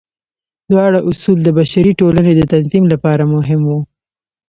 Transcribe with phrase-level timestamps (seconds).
[0.71, 3.79] دواړه اصول د بشري ټولنې د تنظیم لپاره مهم وو.